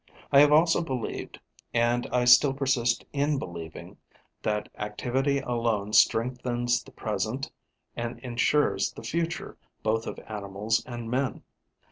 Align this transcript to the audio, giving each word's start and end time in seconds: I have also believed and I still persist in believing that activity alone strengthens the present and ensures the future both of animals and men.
I 0.31 0.39
have 0.39 0.51
also 0.51 0.81
believed 0.81 1.39
and 1.75 2.07
I 2.07 2.25
still 2.25 2.55
persist 2.55 3.05
in 3.13 3.37
believing 3.37 3.97
that 4.41 4.67
activity 4.79 5.41
alone 5.41 5.93
strengthens 5.93 6.81
the 6.81 6.89
present 6.91 7.51
and 7.95 8.17
ensures 8.21 8.91
the 8.93 9.03
future 9.03 9.59
both 9.83 10.07
of 10.07 10.17
animals 10.27 10.83
and 10.87 11.07
men. 11.07 11.43